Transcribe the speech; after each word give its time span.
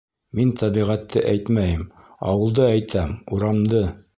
Мин 0.37 0.53
тәбиғәтте 0.61 1.23
әйтмәйем, 1.33 1.85
ауылды 2.33 2.67
әйтәм, 2.71 3.17
урамды. 3.39 3.87